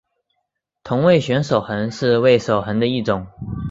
[0.83, 3.27] 同位旋守恒是味守恒的一种。